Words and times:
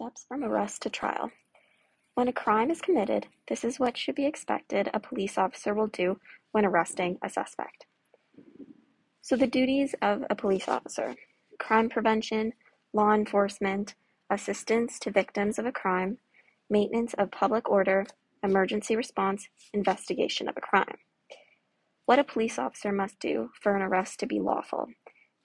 Steps 0.00 0.26
from 0.28 0.44
arrest 0.44 0.82
to 0.82 0.90
trial. 0.90 1.32
When 2.14 2.28
a 2.28 2.32
crime 2.32 2.70
is 2.70 2.80
committed, 2.80 3.26
this 3.48 3.64
is 3.64 3.80
what 3.80 3.96
should 3.96 4.14
be 4.14 4.26
expected 4.26 4.88
a 4.94 5.00
police 5.00 5.36
officer 5.36 5.74
will 5.74 5.88
do 5.88 6.20
when 6.52 6.64
arresting 6.64 7.18
a 7.20 7.28
suspect. 7.28 7.84
So, 9.22 9.34
the 9.34 9.48
duties 9.48 9.96
of 10.00 10.22
a 10.30 10.36
police 10.36 10.68
officer 10.68 11.16
crime 11.58 11.88
prevention, 11.88 12.52
law 12.92 13.12
enforcement, 13.12 13.96
assistance 14.30 15.00
to 15.00 15.10
victims 15.10 15.58
of 15.58 15.66
a 15.66 15.72
crime, 15.72 16.18
maintenance 16.70 17.14
of 17.14 17.32
public 17.32 17.68
order, 17.68 18.06
emergency 18.44 18.94
response, 18.94 19.48
investigation 19.72 20.48
of 20.48 20.56
a 20.56 20.60
crime. 20.60 20.98
What 22.06 22.20
a 22.20 22.24
police 22.24 22.56
officer 22.56 22.92
must 22.92 23.18
do 23.18 23.50
for 23.60 23.74
an 23.74 23.82
arrest 23.82 24.20
to 24.20 24.26
be 24.26 24.38
lawful. 24.38 24.86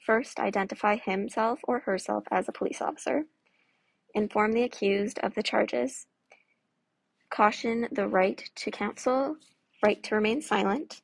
First, 0.06 0.40
identify 0.40 0.98
himself 0.98 1.60
or 1.64 1.80
herself 1.80 2.26
as 2.30 2.48
a 2.48 2.52
police 2.52 2.84
officer 2.84 3.26
inform 4.14 4.54
the 4.54 4.64
accused 4.64 5.20
of 5.20 5.34
the 5.36 5.44
charges, 5.44 6.08
caution 7.30 7.88
the 7.92 8.08
right 8.08 8.44
to 8.56 8.72
counsel, 8.72 9.38
right 9.84 10.02
to 10.04 10.16
remain 10.16 10.42
silent, 10.42 11.02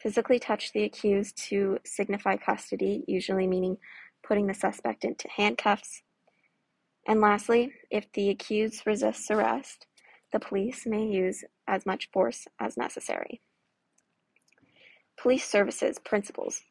physically 0.00 0.38
touch 0.38 0.72
the 0.72 0.84
accused 0.84 1.36
to 1.36 1.78
signify 1.84 2.36
custody, 2.36 3.04
usually 3.08 3.46
meaning 3.46 3.76
putting 4.22 4.46
the 4.46 4.54
suspect 4.54 5.04
into 5.04 5.28
handcuffs. 5.36 6.02
And 7.08 7.20
lastly, 7.20 7.72
if 7.90 8.10
the 8.12 8.30
accused 8.30 8.86
resists 8.86 9.30
arrest, 9.30 9.86
the 10.32 10.40
police 10.40 10.86
may 10.86 11.04
use 11.04 11.44
as 11.66 11.86
much 11.86 12.10
force 12.12 12.46
as 12.58 12.76
necessary. 12.76 13.40
Police 15.16 15.48
services 15.48 15.98
principles 15.98 16.62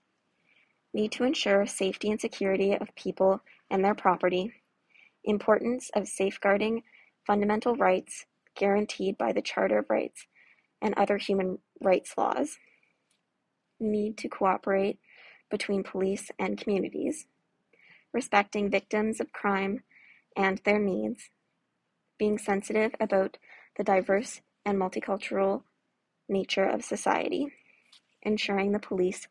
need 0.94 1.12
to 1.14 1.24
ensure 1.24 1.66
safety 1.66 2.10
and 2.10 2.22
security 2.22 2.74
of 2.74 2.94
people 2.96 3.42
and 3.70 3.84
their 3.84 3.96
property 3.96 4.54
Importance 5.26 5.90
of 5.96 6.08
safeguarding 6.08 6.84
fundamental 7.26 7.76
rights 7.76 8.26
guaranteed 8.56 9.18
by 9.18 9.34
the 9.34 9.42
Charter 9.42 9.80
of 9.80 9.90
Rights 9.90 10.28
and 10.82 10.94
other 10.94 11.18
human 11.18 11.58
rights 11.82 12.14
laws. 12.16 12.60
Need 13.80 14.18
to 14.20 14.30
cooperate 14.30 15.00
between 15.50 15.84
police 15.84 16.30
and 16.38 16.60
communities. 16.60 17.26
Respecting 18.14 18.70
victims 18.70 19.20
of 19.20 19.34
crime 19.34 19.82
and 20.38 20.62
their 20.64 20.80
needs. 20.80 21.32
Being 22.20 22.38
sensitive 22.38 22.94
about 23.00 23.38
the 23.78 23.84
diverse 23.84 24.42
and 24.64 24.78
multicultural 24.78 25.64
nature 26.30 26.66
of 26.66 26.86
society. 26.86 27.52
Ensuring 28.22 28.74
the 28.74 28.80
police 28.80 29.28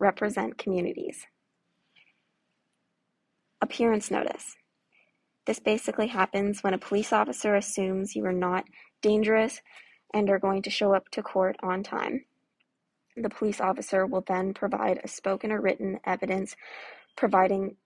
represent 0.00 0.56
communities. 0.56 1.26
Appearance 3.60 4.10
notice. 4.10 4.56
This 5.46 5.60
basically 5.60 6.08
happens 6.08 6.62
when 6.62 6.74
a 6.74 6.78
police 6.78 7.12
officer 7.12 7.54
assumes 7.54 8.16
you 8.16 8.24
are 8.26 8.32
not 8.32 8.64
dangerous 9.00 9.60
and 10.12 10.28
are 10.28 10.40
going 10.40 10.62
to 10.62 10.70
show 10.70 10.92
up 10.92 11.08
to 11.10 11.22
court 11.22 11.56
on 11.62 11.82
time. 11.82 12.24
The 13.16 13.30
police 13.30 13.60
officer 13.60 14.06
will 14.06 14.24
then 14.26 14.54
provide 14.54 15.00
a 15.02 15.08
spoken 15.08 15.52
or 15.52 15.60
written 15.60 16.00
evidence 16.04 16.56
providing 17.16 17.76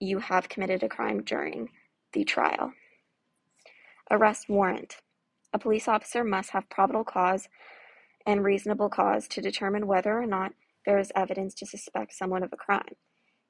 you 0.00 0.18
have 0.18 0.48
committed 0.48 0.82
a 0.82 0.88
crime 0.88 1.22
during 1.22 1.68
the 2.12 2.24
trial. 2.24 2.72
Arrest 4.10 4.48
warrant. 4.48 4.96
A 5.52 5.58
police 5.58 5.86
officer 5.86 6.24
must 6.24 6.50
have 6.50 6.68
probable 6.68 7.04
cause 7.04 7.48
and 8.26 8.42
reasonable 8.42 8.88
cause 8.88 9.28
to 9.28 9.40
determine 9.40 9.86
whether 9.86 10.18
or 10.18 10.26
not 10.26 10.52
there 10.84 10.98
is 10.98 11.12
evidence 11.14 11.54
to 11.54 11.66
suspect 11.66 12.12
someone 12.12 12.42
of 12.42 12.52
a 12.52 12.56
crime. 12.56 12.96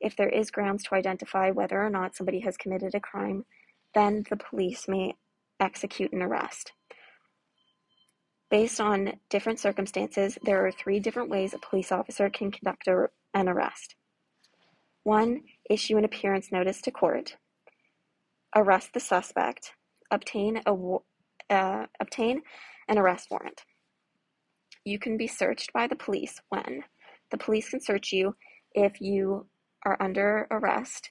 If 0.05 0.17
there 0.17 0.29
is 0.29 0.51
grounds 0.51 0.85
to 0.85 0.95
identify 0.95 1.51
whether 1.51 1.83
or 1.83 1.89
not 1.89 2.15
somebody 2.15 2.41
has 2.41 2.59
committed 2.59 2.95
a 2.95 3.01
crime, 3.01 3.47
then 3.95 4.23
the 4.29 4.37
police 4.37 4.87
may 4.87 5.15
execute 5.59 6.13
an 6.13 6.21
arrest. 6.21 6.73
Based 8.51 8.83
on 8.83 9.15
different 9.31 9.59
circumstances, 9.59 10.37
there 10.45 10.67
are 10.67 10.71
three 10.71 11.01
different 11.01 11.31
ways 11.31 11.55
a 11.55 11.59
police 11.59 11.91
officer 11.91 12.29
can 12.29 12.51
conduct 12.51 12.87
a, 12.87 13.09
an 13.33 13.49
arrest. 13.49 13.95
One, 15.05 15.41
issue 15.71 15.97
an 15.97 16.05
appearance 16.05 16.53
notice 16.53 16.83
to 16.83 16.91
court, 16.91 17.39
arrest 18.55 18.93
the 18.93 19.01
suspect, 19.01 19.73
obtain 20.11 20.61
a 20.67 20.75
uh, 21.49 21.87
obtain 21.99 22.43
an 22.89 22.99
arrest 22.99 23.29
warrant. 23.31 23.63
You 24.85 24.99
can 24.99 25.17
be 25.17 25.27
searched 25.27 25.73
by 25.73 25.87
the 25.87 25.97
police 25.97 26.43
when 26.51 26.85
the 27.31 27.39
police 27.39 27.71
can 27.71 27.81
search 27.81 28.13
you 28.13 28.37
if 28.75 29.01
you 29.01 29.47
are 29.85 29.97
under 30.01 30.47
arrest 30.51 31.11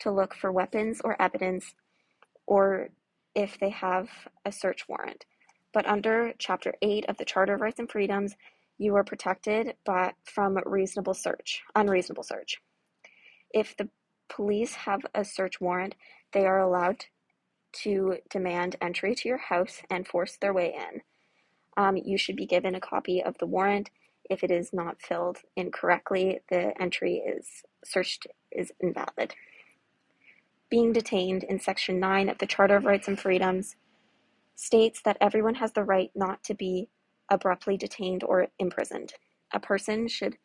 to 0.00 0.10
look 0.10 0.34
for 0.34 0.52
weapons 0.52 1.00
or 1.04 1.20
evidence 1.20 1.74
or 2.46 2.88
if 3.34 3.58
they 3.58 3.70
have 3.70 4.08
a 4.44 4.52
search 4.52 4.88
warrant. 4.88 5.24
But 5.72 5.86
under 5.86 6.34
Chapter 6.38 6.74
8 6.82 7.06
of 7.08 7.16
the 7.16 7.24
Charter 7.24 7.54
of 7.54 7.60
Rights 7.60 7.80
and 7.80 7.90
Freedoms, 7.90 8.36
you 8.78 8.94
are 8.96 9.04
protected 9.04 9.74
by, 9.84 10.12
from 10.24 10.58
reasonable 10.66 11.14
search, 11.14 11.62
unreasonable 11.74 12.22
search. 12.22 12.60
If 13.52 13.76
the 13.76 13.88
police 14.28 14.74
have 14.74 15.00
a 15.14 15.24
search 15.24 15.60
warrant, 15.60 15.94
they 16.32 16.46
are 16.46 16.60
allowed 16.60 17.06
to 17.82 18.18
demand 18.30 18.76
entry 18.80 19.14
to 19.16 19.28
your 19.28 19.38
house 19.38 19.82
and 19.90 20.06
force 20.06 20.36
their 20.36 20.52
way 20.52 20.74
in. 20.74 21.02
Um, 21.76 21.96
you 21.96 22.16
should 22.18 22.36
be 22.36 22.46
given 22.46 22.74
a 22.74 22.80
copy 22.80 23.22
of 23.22 23.38
the 23.38 23.46
warrant. 23.46 23.90
If 24.30 24.44
it 24.44 24.50
is 24.50 24.72
not 24.72 25.02
filled 25.02 25.38
incorrectly, 25.56 26.40
the 26.48 26.80
entry 26.80 27.16
is 27.16 27.62
searched 27.84 28.26
is 28.50 28.72
invalid. 28.80 29.34
Being 30.70 30.92
detained 30.92 31.44
in 31.44 31.60
Section 31.60 32.00
9 32.00 32.28
of 32.28 32.38
the 32.38 32.46
Charter 32.46 32.76
of 32.76 32.84
Rights 32.84 33.08
and 33.08 33.18
Freedoms 33.18 33.76
states 34.56 35.00
that 35.04 35.18
everyone 35.20 35.56
has 35.56 35.72
the 35.72 35.84
right 35.84 36.10
not 36.14 36.42
to 36.44 36.54
be 36.54 36.88
abruptly 37.30 37.76
detained 37.76 38.24
or 38.24 38.48
imprisoned. 38.58 39.14
A 39.52 39.60
person 39.60 40.08
should 40.08 40.36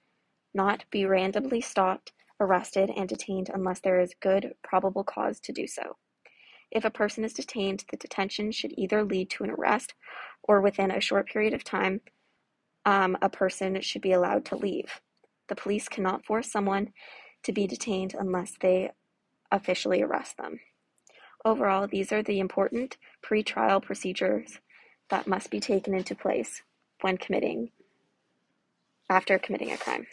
not 0.53 0.85
be 0.91 1.05
randomly 1.05 1.61
stopped, 1.61 2.11
arrested, 2.39 2.91
and 2.95 3.07
detained 3.07 3.50
unless 3.53 3.79
there 3.79 4.00
is 4.00 4.13
good 4.19 4.53
probable 4.63 5.03
cause 5.03 5.39
to 5.41 5.51
do 5.51 5.67
so. 5.67 5.97
If 6.71 6.85
a 6.85 6.91
person 6.91 7.23
is 7.23 7.33
detained, 7.33 7.85
the 7.89 7.97
detention 7.97 8.51
should 8.51 8.73
either 8.77 9.03
lead 9.03 9.29
to 9.31 9.44
an 9.44 9.50
arrest 9.50 9.94
or 10.44 10.61
within 10.61 10.91
a 10.91 11.01
short 11.01 11.27
period 11.27 11.53
of 11.53 11.63
time, 11.63 12.01
um, 12.85 13.17
a 13.21 13.29
person 13.29 13.81
should 13.81 14.01
be 14.01 14.11
allowed 14.11 14.45
to 14.45 14.56
leave. 14.56 15.01
The 15.47 15.56
police 15.56 15.88
cannot 15.88 16.25
force 16.25 16.51
someone 16.51 16.94
to 17.44 17.51
be 17.51 17.67
detained 17.67 18.16
unless 18.17 18.53
they 18.59 18.91
officially 19.51 20.01
arrest 20.01 20.38
them. 20.38 20.59
Overall, 21.45 21.88
these 21.88 22.11
are 22.11 22.22
the 22.22 22.39
important 22.39 22.97
pre-trial 23.22 23.79
procedures 23.81 24.59
that 25.09 25.27
must 25.27 25.50
be 25.50 25.59
taken 25.59 25.94
into 25.94 26.16
place 26.16 26.63
when 27.01 27.17
committing 27.17 27.72
after 29.09 29.39
committing 29.39 29.72
a 29.72 29.77
crime. 29.77 30.05